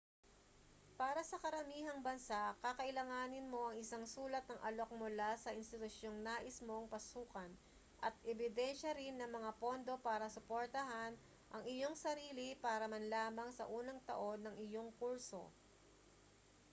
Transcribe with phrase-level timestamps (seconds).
[0.99, 6.57] para sa karamihang bansa kakailanganin mo ang isang sulat ng alok mula sa institusyong nais
[6.67, 7.51] mong pasukan
[8.05, 11.13] at ebidensya rin ng mga pondo para suportahan
[11.53, 15.41] ang iyong sarili para man lamang sa unang taon ng iyong kurso